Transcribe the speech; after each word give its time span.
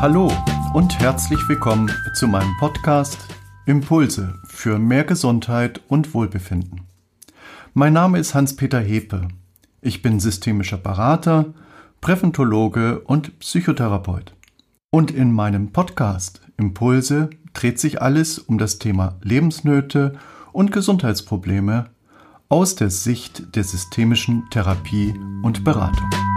Hallo 0.00 0.30
und 0.74 1.00
herzlich 1.00 1.40
willkommen 1.48 1.90
zu 2.14 2.28
meinem 2.28 2.56
Podcast 2.60 3.18
Impulse 3.66 4.38
für 4.46 4.78
mehr 4.78 5.02
Gesundheit 5.02 5.80
und 5.88 6.14
Wohlbefinden. 6.14 6.82
Mein 7.74 7.94
Name 7.94 8.20
ist 8.20 8.32
Hans-Peter 8.32 8.78
Hepe. 8.78 9.26
Ich 9.80 10.00
bin 10.00 10.20
systemischer 10.20 10.76
Berater, 10.76 11.46
Präventologe 12.00 13.00
und 13.00 13.40
Psychotherapeut. 13.40 14.36
Und 14.90 15.10
in 15.10 15.32
meinem 15.32 15.72
Podcast 15.72 16.42
Impulse 16.56 17.30
dreht 17.52 17.80
sich 17.80 18.00
alles 18.00 18.38
um 18.38 18.56
das 18.56 18.78
Thema 18.78 19.16
Lebensnöte 19.24 20.16
und 20.52 20.70
Gesundheitsprobleme 20.70 21.86
aus 22.48 22.76
der 22.76 22.90
Sicht 22.90 23.56
der 23.56 23.64
systemischen 23.64 24.44
Therapie 24.50 25.12
und 25.42 25.64
Beratung. 25.64 26.27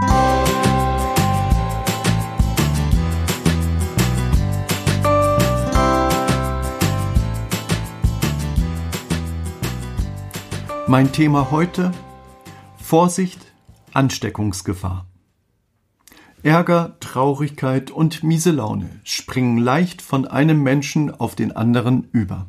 Mein 10.92 11.10
Thema 11.10 11.50
heute 11.50 11.90
Vorsicht, 12.76 13.40
Ansteckungsgefahr. 13.94 15.06
Ärger, 16.42 16.98
Traurigkeit 17.00 17.90
und 17.90 18.22
miese 18.22 18.50
Laune 18.50 18.90
springen 19.02 19.56
leicht 19.56 20.02
von 20.02 20.28
einem 20.28 20.62
Menschen 20.62 21.10
auf 21.10 21.34
den 21.34 21.56
anderen 21.56 22.08
über. 22.12 22.44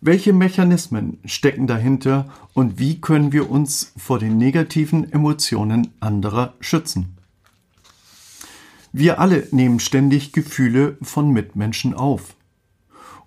Welche 0.00 0.32
Mechanismen 0.32 1.18
stecken 1.24 1.66
dahinter 1.66 2.26
und 2.52 2.78
wie 2.78 3.00
können 3.00 3.32
wir 3.32 3.50
uns 3.50 3.92
vor 3.96 4.20
den 4.20 4.38
negativen 4.38 5.12
Emotionen 5.12 5.88
anderer 5.98 6.54
schützen? 6.60 7.18
Wir 8.92 9.18
alle 9.18 9.48
nehmen 9.50 9.80
ständig 9.80 10.32
Gefühle 10.32 10.98
von 11.02 11.30
Mitmenschen 11.30 11.94
auf. 11.94 12.36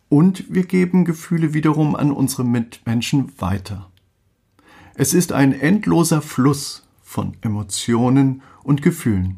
Und 0.07 0.45
wir 0.47 0.63
geben 0.63 1.03
Gefühle 1.03 1.53
wiederum 1.53 1.93
an 1.93 2.13
unsere 2.13 2.45
Mitmenschen 2.45 3.33
weiter. 3.41 3.91
Es 4.99 5.13
ist 5.13 5.31
ein 5.31 5.53
endloser 5.53 6.23
Fluss 6.23 6.81
von 7.03 7.37
Emotionen 7.41 8.41
und 8.63 8.81
Gefühlen, 8.81 9.37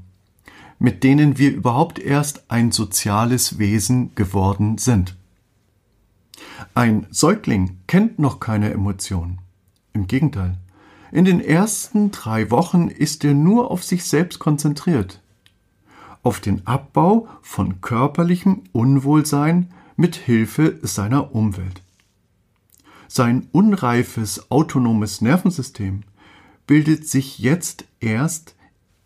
mit 0.79 1.03
denen 1.03 1.37
wir 1.37 1.53
überhaupt 1.53 1.99
erst 1.99 2.49
ein 2.49 2.71
soziales 2.71 3.59
Wesen 3.59 4.15
geworden 4.15 4.77
sind. 4.77 5.17
Ein 6.75 7.07
Säugling 7.11 7.75
kennt 7.87 8.19
noch 8.19 8.39
keine 8.39 8.71
Emotionen. 8.71 9.39
Im 9.91 10.07
Gegenteil. 10.07 10.57
In 11.11 11.25
den 11.25 11.41
ersten 11.41 12.11
drei 12.11 12.51
Wochen 12.51 12.87
ist 12.87 13.25
er 13.25 13.33
nur 13.33 13.69
auf 13.69 13.83
sich 13.83 14.05
selbst 14.05 14.39
konzentriert. 14.39 15.21
Auf 16.23 16.39
den 16.39 16.65
Abbau 16.67 17.27
von 17.41 17.81
körperlichem 17.81 18.63
Unwohlsein 18.71 19.73
mit 19.97 20.15
Hilfe 20.15 20.79
seiner 20.83 21.35
Umwelt. 21.35 21.81
Sein 23.11 23.47
unreifes 23.51 24.51
autonomes 24.51 25.19
Nervensystem 25.19 26.03
bildet 26.67 27.07
sich 27.07 27.39
jetzt 27.39 27.85
erst 27.99 28.55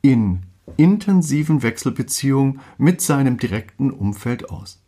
in 0.01 0.41
intensiven 0.75 1.63
Wechselbeziehungen 1.63 2.59
mit 2.77 2.99
seinem 2.99 3.37
direkten 3.37 3.91
Umfeld 3.91 4.49
aus. 4.49 4.83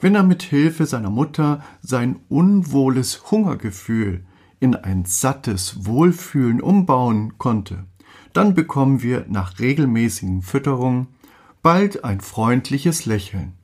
Wenn 0.00 0.14
er 0.14 0.22
mit 0.22 0.42
Hilfe 0.42 0.84
seiner 0.84 1.08
Mutter 1.08 1.64
sein 1.80 2.20
unwohles 2.28 3.30
Hungergefühl 3.30 4.26
in 4.60 4.74
ein 4.74 5.06
sattes 5.06 5.86
Wohlfühlen 5.86 6.60
umbauen 6.60 7.38
konnte, 7.38 7.86
dann 8.34 8.52
bekommen 8.52 9.02
wir 9.02 9.24
nach 9.30 9.60
regelmäßigen 9.60 10.42
Fütterungen 10.42 11.06
bald 11.62 12.04
ein 12.04 12.20
freundliches 12.20 13.06
Lächeln. 13.06 13.54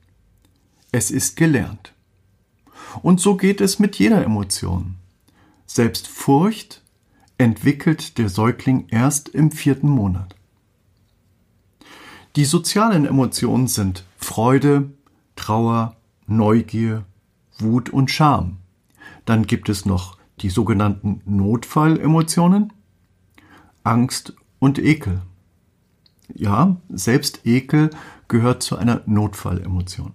Es 0.91 1.11
ist 1.11 1.37
gelernt. 1.37 1.93
Und 3.01 3.19
so 3.19 3.37
geht 3.37 3.61
es 3.61 3.79
mit 3.79 3.97
jeder 3.97 4.23
Emotion. 4.23 4.95
Selbst 5.65 6.07
Furcht 6.07 6.81
entwickelt 7.37 8.17
der 8.17 8.29
Säugling 8.29 8.87
erst 8.89 9.29
im 9.29 9.51
vierten 9.51 9.89
Monat. 9.89 10.35
Die 12.35 12.45
sozialen 12.45 13.05
Emotionen 13.05 13.67
sind 13.67 14.05
Freude, 14.17 14.91
Trauer, 15.35 15.95
Neugier, 16.27 17.03
Wut 17.57 17.89
und 17.89 18.11
Scham. 18.11 18.57
Dann 19.25 19.47
gibt 19.47 19.69
es 19.69 19.85
noch 19.85 20.17
die 20.39 20.49
sogenannten 20.49 21.21
Notfallemotionen, 21.25 22.73
Angst 23.83 24.33
und 24.59 24.79
Ekel. 24.79 25.21
Ja, 26.33 26.77
selbst 26.89 27.45
Ekel 27.45 27.89
gehört 28.27 28.63
zu 28.63 28.77
einer 28.77 29.01
Notfallemotion. 29.05 30.13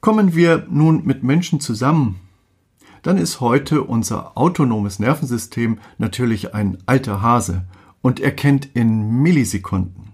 Kommen 0.00 0.34
wir 0.34 0.66
nun 0.70 1.04
mit 1.04 1.24
Menschen 1.24 1.60
zusammen, 1.60 2.20
dann 3.02 3.18
ist 3.18 3.40
heute 3.40 3.82
unser 3.82 4.36
autonomes 4.36 4.98
Nervensystem 4.98 5.78
natürlich 5.98 6.54
ein 6.54 6.78
alter 6.86 7.20
Hase 7.22 7.64
und 8.00 8.20
erkennt 8.20 8.68
in 8.74 9.22
Millisekunden, 9.22 10.12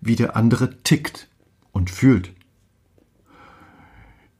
wie 0.00 0.16
der 0.16 0.36
andere 0.36 0.82
tickt 0.82 1.28
und 1.72 1.90
fühlt. 1.90 2.32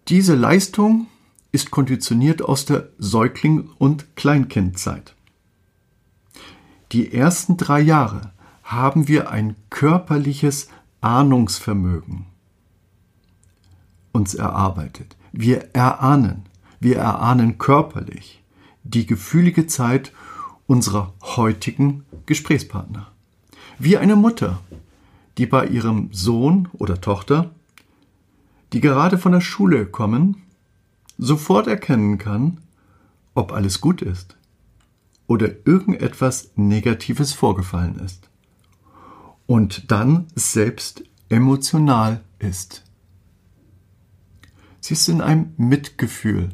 Diese 0.09 0.35
Leistung 0.35 1.07
ist 1.51 1.71
konditioniert 1.71 2.43
aus 2.43 2.65
der 2.65 2.89
Säugling- 2.99 3.71
und 3.79 4.17
Kleinkindzeit. 4.17 5.15
Die 6.93 7.13
ersten 7.13 7.57
drei 7.57 7.81
Jahre 7.81 8.33
haben 8.63 9.09
wir 9.09 9.31
ein 9.31 9.57
körperliches 9.71 10.69
Ahnungsvermögen 11.01 12.27
uns 14.13 14.35
erarbeitet. 14.35 15.17
Wir 15.33 15.75
erahnen, 15.75 16.47
wir 16.81 16.99
erahnen 16.99 17.59
körperlich 17.59 18.43
die 18.85 19.07
gefühlige 19.07 19.67
Zeit 19.67 20.13
unserer 20.67 21.13
heutigen 21.23 22.05
Gesprächspartner. 22.27 23.09
Wie 23.79 23.97
eine 23.97 24.17
Mutter, 24.17 24.61
die 25.37 25.47
bei 25.47 25.67
ihrem 25.67 26.09
Sohn 26.13 26.69
oder 26.73 27.01
Tochter, 27.01 27.51
die 28.73 28.81
gerade 28.81 29.19
von 29.19 29.33
der 29.33 29.41
Schule 29.41 29.87
kommen, 29.87 30.43
sofort 31.17 31.67
erkennen 31.67 32.19
kann, 32.19 32.59
ob 33.35 33.53
alles 33.53 33.81
gut 33.81 34.03
ist 34.03 34.37
oder 35.27 35.49
irgendetwas 35.65 36.51
Negatives 36.57 37.33
vorgefallen 37.33 37.99
ist 38.01 38.29
und 39.47 39.91
dann 39.91 40.27
selbst 40.35 41.05
emotional 41.29 42.23
ist. 42.39 42.85
Sie 44.89 44.95
ist 44.95 45.07
in 45.11 45.21
einem 45.21 45.53
Mitgefühl, 45.59 46.49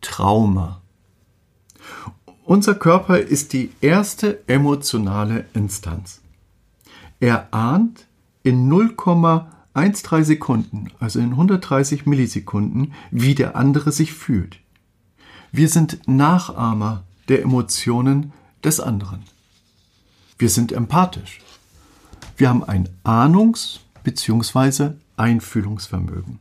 Trauma. 0.00 0.80
Unser 2.46 2.74
Körper 2.74 3.18
ist 3.18 3.52
die 3.52 3.72
erste 3.82 4.42
emotionale 4.48 5.44
Instanz. 5.52 6.22
Er 7.20 7.52
ahnt 7.52 8.06
in 8.42 8.72
0,13 8.72 10.24
Sekunden, 10.24 10.92
also 10.98 11.18
in 11.18 11.32
130 11.32 12.06
Millisekunden, 12.06 12.94
wie 13.10 13.34
der 13.34 13.54
andere 13.54 13.92
sich 13.92 14.14
fühlt. 14.14 14.60
Wir 15.52 15.68
sind 15.68 16.08
Nachahmer 16.08 17.04
der 17.28 17.42
Emotionen 17.42 18.32
des 18.64 18.80
anderen. 18.80 19.24
Wir 20.38 20.48
sind 20.48 20.72
empathisch. 20.72 21.42
Wir 22.38 22.48
haben 22.48 22.64
ein 22.64 22.88
Ahnungs- 23.04 23.80
bzw. 24.04 24.92
Einfühlungsvermögen. 25.18 26.40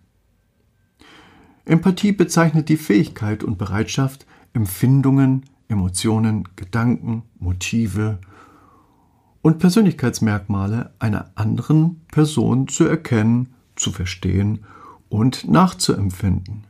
Empathie 1.66 2.12
bezeichnet 2.12 2.70
die 2.70 2.78
Fähigkeit 2.78 3.44
und 3.44 3.58
Bereitschaft, 3.58 4.26
Empfindungen, 4.54 5.46
Emotionen, 5.68 6.48
Gedanken, 6.56 7.24
Motive 7.40 8.20
und 9.42 9.60
Persönlichkeitsmerkmale 9.60 10.94
einer 11.00 11.32
anderen 11.36 12.02
Person 12.08 12.68
zu 12.68 12.86
erkennen, 12.86 13.54
zu 13.76 13.92
verstehen 13.92 14.66
und 15.10 15.48
nachzuempfinden. 15.48 16.66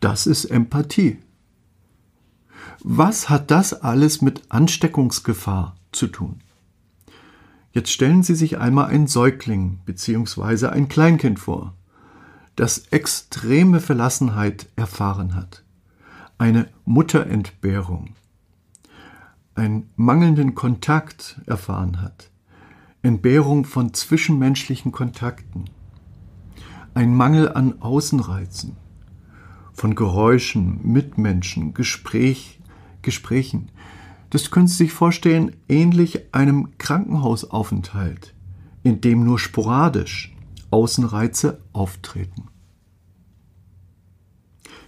Das 0.00 0.26
ist 0.26 0.46
Empathie. 0.46 1.18
Was 2.82 3.28
hat 3.28 3.50
das 3.50 3.74
alles 3.74 4.22
mit 4.22 4.42
Ansteckungsgefahr 4.48 5.76
zu 5.92 6.06
tun? 6.06 6.40
Jetzt 7.72 7.90
stellen 7.90 8.22
Sie 8.22 8.34
sich 8.34 8.58
einmal 8.58 8.86
ein 8.86 9.06
Säugling 9.06 9.80
bzw. 9.84 10.66
ein 10.68 10.88
Kleinkind 10.88 11.38
vor, 11.38 11.74
das 12.60 12.88
extreme 12.90 13.80
Verlassenheit 13.80 14.68
erfahren 14.76 15.34
hat, 15.34 15.64
eine 16.36 16.68
Mutterentbehrung, 16.84 18.10
einen 19.54 19.88
mangelnden 19.96 20.54
Kontakt 20.54 21.40
erfahren 21.46 22.02
hat, 22.02 22.30
Entbehrung 23.00 23.64
von 23.64 23.94
zwischenmenschlichen 23.94 24.92
Kontakten, 24.92 25.70
ein 26.92 27.14
Mangel 27.14 27.50
an 27.50 27.80
Außenreizen, 27.80 28.76
von 29.72 29.94
Geräuschen, 29.94 30.80
Mitmenschen, 30.82 31.72
Gespräch, 31.72 32.60
Gesprächen, 33.00 33.70
das 34.28 34.50
können 34.50 34.66
Sie 34.66 34.76
sich 34.76 34.92
vorstellen, 34.92 35.56
ähnlich 35.66 36.34
einem 36.34 36.76
Krankenhausaufenthalt, 36.76 38.34
in 38.82 39.00
dem 39.00 39.24
nur 39.24 39.38
sporadisch 39.38 40.36
Außenreize 40.70 41.62
auftreten. 41.72 42.48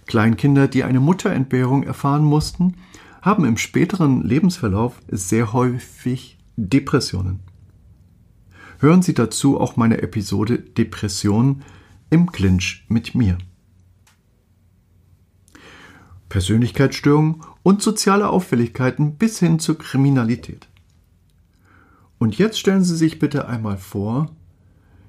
Kleinkinder, 0.05 0.67
die 0.67 0.83
eine 0.83 0.99
Mutterentbehrung 0.99 1.83
erfahren 1.83 2.23
mussten, 2.23 2.75
haben 3.21 3.45
im 3.45 3.57
späteren 3.57 4.21
Lebensverlauf 4.21 4.99
sehr 5.09 5.53
häufig 5.53 6.37
Depressionen. 6.57 7.39
Hören 8.79 9.01
Sie 9.01 9.13
dazu 9.13 9.59
auch 9.59 9.77
meine 9.77 10.01
Episode 10.01 10.59
Depression 10.59 11.63
im 12.09 12.31
Clinch 12.31 12.85
mit 12.89 13.15
mir. 13.15 13.37
Persönlichkeitsstörungen 16.27 17.43
und 17.63 17.81
soziale 17.81 18.27
Auffälligkeiten 18.27 19.15
bis 19.15 19.39
hin 19.39 19.59
zur 19.59 19.77
Kriminalität. 19.77 20.67
Und 22.17 22.37
jetzt 22.37 22.59
stellen 22.59 22.83
Sie 22.83 22.97
sich 22.97 23.19
bitte 23.19 23.47
einmal 23.47 23.77
vor, 23.77 24.35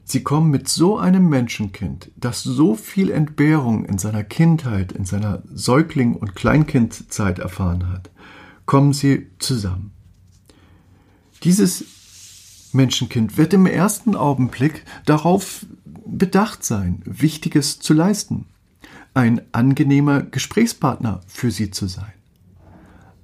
Sie 0.04 0.22
kommen 0.22 0.50
mit 0.50 0.68
so 0.68 0.98
einem 0.98 1.28
Menschenkind, 1.28 2.10
das 2.16 2.42
so 2.42 2.74
viel 2.74 3.10
Entbehrung 3.10 3.84
in 3.84 3.98
seiner 3.98 4.22
Kindheit, 4.22 4.92
in 4.92 5.04
seiner 5.06 5.42
Säugling- 5.52 6.16
und 6.16 6.34
Kleinkindzeit 6.34 7.38
erfahren 7.38 7.90
hat, 7.90 8.10
kommen 8.66 8.92
Sie 8.92 9.28
zusammen. 9.38 9.92
Dieses 11.42 11.84
Menschenkind 12.72 13.38
wird 13.38 13.54
im 13.54 13.66
ersten 13.66 14.14
Augenblick 14.14 14.84
darauf 15.06 15.64
bedacht 16.06 16.64
sein, 16.64 17.00
Wichtiges 17.04 17.78
zu 17.80 17.94
leisten, 17.94 18.46
ein 19.14 19.40
angenehmer 19.52 20.22
Gesprächspartner 20.22 21.22
für 21.26 21.50
Sie 21.50 21.70
zu 21.70 21.86
sein. 21.86 22.12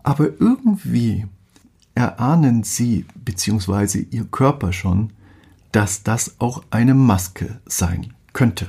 Aber 0.03 0.41
irgendwie 0.41 1.27
erahnen 1.95 2.63
sie 2.63 3.05
bzw. 3.15 4.07
ihr 4.11 4.25
Körper 4.25 4.73
schon, 4.73 5.13
dass 5.73 6.03
das 6.03 6.37
auch 6.41 6.63
eine 6.71 6.95
Maske 6.95 7.61
sein 7.67 8.15
könnte. 8.33 8.69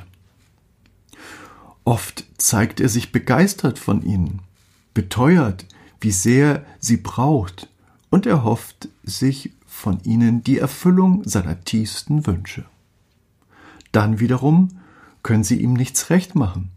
Oft 1.83 2.25
zeigt 2.37 2.79
er 2.79 2.89
sich 2.89 3.11
begeistert 3.11 3.79
von 3.79 4.03
ihnen, 4.03 4.41
beteuert, 4.93 5.65
wie 5.99 6.11
sehr 6.11 6.65
sie 6.79 6.97
braucht 6.97 7.69
und 8.09 8.25
erhofft 8.25 8.89
sich 9.03 9.51
von 9.65 10.03
ihnen 10.03 10.43
die 10.43 10.59
Erfüllung 10.59 11.27
seiner 11.27 11.63
tiefsten 11.63 12.27
Wünsche. 12.27 12.65
Dann 13.91 14.19
wiederum 14.19 14.69
können 15.23 15.43
sie 15.43 15.59
ihm 15.59 15.73
nichts 15.73 16.09
recht 16.09 16.35
machen. 16.35 16.71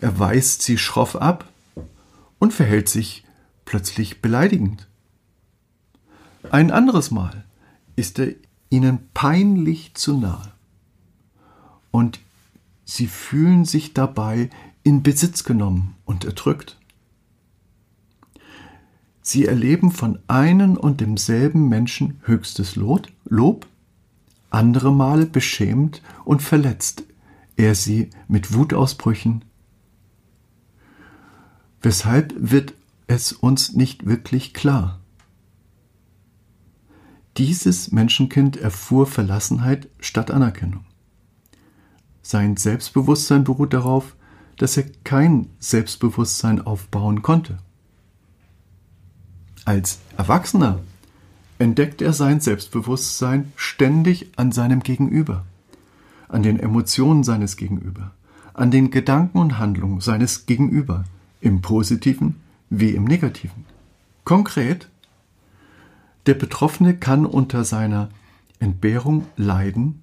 Er 0.00 0.18
weist 0.18 0.62
sie 0.62 0.78
schroff 0.78 1.16
ab 1.16 1.48
und 2.38 2.52
verhält 2.52 2.88
sich 2.88 3.24
plötzlich 3.64 4.20
beleidigend. 4.20 4.88
Ein 6.50 6.70
anderes 6.70 7.10
Mal 7.10 7.44
ist 7.96 8.18
er 8.18 8.34
ihnen 8.76 9.08
peinlich 9.14 9.94
zu 9.94 10.16
nahe. 10.16 10.52
Und 11.90 12.20
sie 12.84 13.06
fühlen 13.06 13.64
sich 13.64 13.94
dabei 13.94 14.50
in 14.82 15.02
Besitz 15.02 15.44
genommen 15.44 15.96
und 16.04 16.24
erdrückt. 16.24 16.78
Sie 19.22 19.46
erleben 19.46 19.90
von 19.90 20.20
einem 20.28 20.76
und 20.76 21.00
demselben 21.00 21.68
Menschen 21.68 22.20
höchstes 22.22 22.76
Lob, 22.76 23.66
andere 24.50 24.92
Male 24.92 25.26
beschämt 25.26 26.02
und 26.24 26.42
verletzt 26.42 27.02
er 27.56 27.74
sie 27.74 28.10
mit 28.28 28.54
Wutausbrüchen. 28.54 29.44
Weshalb 31.82 32.34
wird 32.36 32.74
es 33.06 33.32
uns 33.32 33.72
nicht 33.72 34.06
wirklich 34.06 34.54
klar. 34.54 35.00
Dieses 37.38 37.92
Menschenkind 37.92 38.56
erfuhr 38.56 39.06
Verlassenheit 39.06 39.88
statt 40.00 40.30
Anerkennung. 40.30 40.86
Sein 42.22 42.56
Selbstbewusstsein 42.56 43.44
beruht 43.44 43.74
darauf, 43.74 44.16
dass 44.56 44.76
er 44.78 44.84
kein 45.04 45.50
Selbstbewusstsein 45.58 46.62
aufbauen 46.62 47.20
konnte. 47.20 47.58
Als 49.66 49.98
Erwachsener 50.16 50.80
entdeckt 51.58 52.00
er 52.00 52.14
sein 52.14 52.40
Selbstbewusstsein 52.40 53.52
ständig 53.54 54.30
an 54.36 54.50
seinem 54.50 54.80
Gegenüber, 54.80 55.44
an 56.28 56.42
den 56.42 56.58
Emotionen 56.58 57.22
seines 57.22 57.56
Gegenüber, 57.56 58.12
an 58.54 58.70
den 58.70 58.90
Gedanken 58.90 59.38
und 59.38 59.58
Handlungen 59.58 60.00
seines 60.00 60.46
Gegenüber, 60.46 61.04
im 61.42 61.60
positiven 61.60 62.36
wie 62.70 62.90
im 62.90 63.04
negativen. 63.04 63.66
Konkret, 64.24 64.88
der 66.26 66.34
Betroffene 66.34 66.96
kann 66.96 67.24
unter 67.24 67.64
seiner 67.64 68.10
Entbehrung 68.58 69.26
leiden 69.36 70.02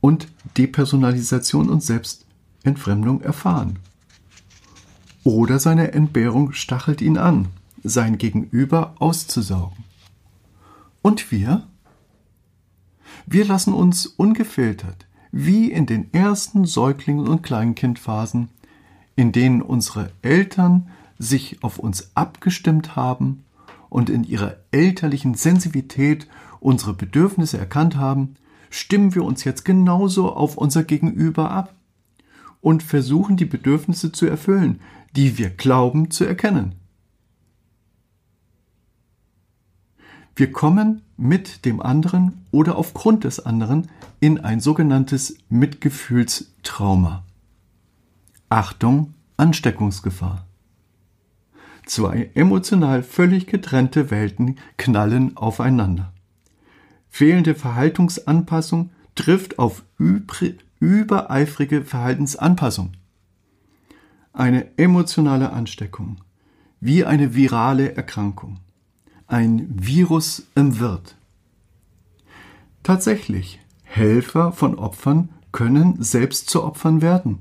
und 0.00 0.28
Depersonalisation 0.56 1.68
und 1.68 1.82
Selbstentfremdung 1.82 3.20
erfahren. 3.20 3.78
Oder 5.24 5.58
seine 5.58 5.92
Entbehrung 5.92 6.52
stachelt 6.52 7.00
ihn 7.00 7.18
an, 7.18 7.48
sein 7.84 8.18
Gegenüber 8.18 8.94
auszusaugen. 8.98 9.84
Und 11.02 11.30
wir? 11.30 11.66
Wir 13.26 13.44
lassen 13.44 13.72
uns 13.72 14.06
ungefiltert, 14.06 15.06
wie 15.30 15.70
in 15.70 15.86
den 15.86 16.12
ersten 16.12 16.64
Säuglingen 16.64 17.28
und 17.28 17.42
Kleinkindphasen, 17.42 18.48
in 19.14 19.30
denen 19.30 19.62
unsere 19.62 20.10
Eltern 20.22 20.88
sich 21.18 21.62
auf 21.62 21.78
uns 21.78 22.10
abgestimmt 22.14 22.96
haben 22.96 23.44
und 23.92 24.08
in 24.08 24.24
ihrer 24.24 24.56
elterlichen 24.70 25.34
Sensitivität 25.34 26.26
unsere 26.60 26.94
Bedürfnisse 26.94 27.58
erkannt 27.58 27.96
haben, 27.96 28.36
stimmen 28.70 29.14
wir 29.14 29.22
uns 29.22 29.44
jetzt 29.44 29.66
genauso 29.66 30.32
auf 30.32 30.56
unser 30.56 30.82
Gegenüber 30.82 31.50
ab 31.50 31.74
und 32.62 32.82
versuchen 32.82 33.36
die 33.36 33.44
Bedürfnisse 33.44 34.10
zu 34.10 34.24
erfüllen, 34.24 34.80
die 35.14 35.36
wir 35.36 35.50
glauben 35.50 36.10
zu 36.10 36.24
erkennen. 36.24 36.76
Wir 40.34 40.50
kommen 40.50 41.02
mit 41.18 41.66
dem 41.66 41.82
anderen 41.82 42.46
oder 42.50 42.76
aufgrund 42.76 43.24
des 43.24 43.44
anderen 43.44 43.90
in 44.20 44.40
ein 44.40 44.60
sogenanntes 44.60 45.36
Mitgefühlstrauma. 45.50 47.24
Achtung, 48.48 49.12
Ansteckungsgefahr. 49.36 50.46
Zwei 51.94 52.30
emotional 52.32 53.02
völlig 53.02 53.46
getrennte 53.46 54.10
Welten 54.10 54.56
knallen 54.78 55.36
aufeinander. 55.36 56.14
Fehlende 57.10 57.54
Verhaltensanpassung 57.54 58.88
trifft 59.14 59.58
auf 59.58 59.82
übereifrige 59.98 61.84
Verhaltensanpassung. 61.84 62.92
Eine 64.32 64.78
emotionale 64.78 65.52
Ansteckung, 65.52 66.22
wie 66.80 67.04
eine 67.04 67.34
virale 67.34 67.94
Erkrankung. 67.94 68.60
Ein 69.26 69.68
Virus 69.68 70.44
im 70.54 70.80
Wirt. 70.80 71.18
Tatsächlich, 72.82 73.60
Helfer 73.82 74.52
von 74.52 74.78
Opfern 74.78 75.28
können 75.52 76.02
selbst 76.02 76.48
zu 76.48 76.64
Opfern 76.64 77.02
werden. 77.02 77.40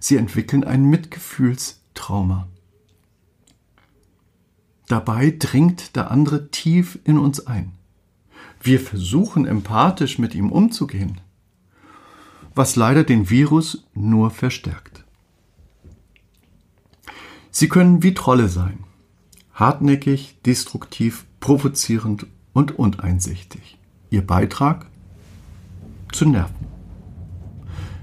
Sie 0.00 0.16
entwickeln 0.16 0.64
ein 0.64 0.86
Mitgefühlstrauma. 0.86 2.48
Dabei 4.86 5.34
dringt 5.36 5.96
der 5.96 6.10
andere 6.10 6.50
tief 6.50 6.98
in 7.04 7.18
uns 7.18 7.46
ein. 7.46 7.72
Wir 8.62 8.80
versuchen 8.80 9.46
empathisch 9.46 10.18
mit 10.18 10.34
ihm 10.34 10.50
umzugehen, 10.50 11.20
was 12.54 12.76
leider 12.76 13.04
den 13.04 13.28
Virus 13.28 13.84
nur 13.94 14.30
verstärkt. 14.30 15.04
Sie 17.50 17.68
können 17.68 18.02
wie 18.02 18.14
Trolle 18.14 18.48
sein, 18.48 18.84
hartnäckig, 19.54 20.36
destruktiv, 20.44 21.26
provozierend 21.40 22.26
und 22.52 22.78
uneinsichtig. 22.78 23.78
Ihr 24.10 24.26
Beitrag? 24.26 24.86
Zu 26.12 26.26
nerven. 26.26 26.66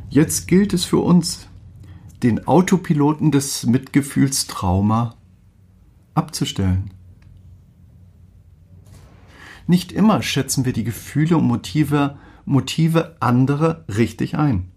Jetzt 0.10 0.48
gilt 0.48 0.74
es 0.74 0.86
für 0.86 1.00
uns, 1.00 1.48
den 2.22 2.48
Autopiloten 2.48 3.32
des 3.32 3.66
Mitgefühlstrauma 3.66 5.16
abzustellen. 6.16 6.92
Nicht 9.68 9.92
immer 9.92 10.22
schätzen 10.22 10.66
wir 10.66 10.74
die 10.74 10.84
Gefühle 10.84 11.38
und 11.38 11.46
Motive, 11.46 12.18
Motive 12.46 13.16
anderer 13.20 13.86
richtig 13.88 14.38
ein. 14.38 14.70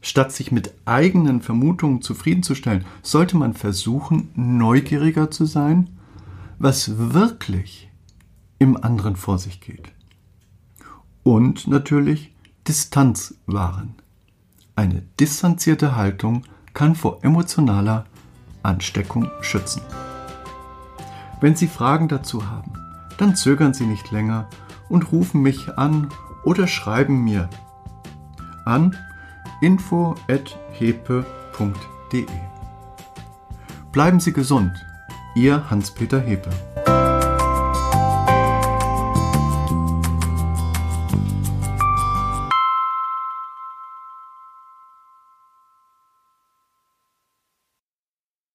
Statt 0.00 0.30
sich 0.30 0.52
mit 0.52 0.72
eigenen 0.84 1.42
Vermutungen 1.42 2.00
zufriedenzustellen, 2.00 2.84
sollte 3.02 3.36
man 3.36 3.54
versuchen, 3.54 4.30
neugieriger 4.36 5.32
zu 5.32 5.46
sein, 5.46 5.90
was 6.58 7.12
wirklich 7.12 7.90
im 8.58 8.82
anderen 8.82 9.16
vor 9.16 9.38
sich 9.38 9.60
geht. 9.60 9.92
Und 11.24 11.66
natürlich 11.66 12.32
Distanz 12.68 13.34
wahren. 13.46 13.94
Eine 14.76 15.02
distanzierte 15.18 15.96
Haltung 15.96 16.44
kann 16.72 16.94
vor 16.94 17.24
emotionaler 17.24 18.06
Ansteckung 18.62 19.28
schützen. 19.40 19.82
Wenn 21.40 21.54
Sie 21.54 21.68
Fragen 21.68 22.08
dazu 22.08 22.48
haben, 22.48 22.72
dann 23.18 23.36
zögern 23.36 23.74
Sie 23.74 23.86
nicht 23.86 24.10
länger 24.10 24.48
und 24.88 25.12
rufen 25.12 25.42
mich 25.42 25.78
an 25.78 26.08
oder 26.44 26.66
schreiben 26.66 27.24
mir 27.24 27.48
an 28.64 28.96
info.hepe.de. 29.60 30.66
Bleiben 33.92 34.20
Sie 34.20 34.32
gesund, 34.32 34.72
Ihr 35.34 35.70
Hans-Peter 35.70 36.20
Hepe. 36.20 36.50